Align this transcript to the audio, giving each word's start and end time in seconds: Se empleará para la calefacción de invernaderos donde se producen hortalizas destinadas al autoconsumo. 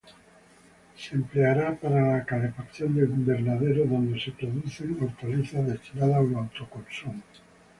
Se 0.97 1.13
empleará 1.13 1.75
para 1.79 2.13
la 2.17 2.25
calefacción 2.25 2.95
de 2.95 3.05
invernaderos 3.05 3.87
donde 3.87 4.19
se 4.19 4.31
producen 4.31 4.97
hortalizas 4.99 5.67
destinadas 5.67 6.15
al 6.27 6.33
autoconsumo. 6.37 7.21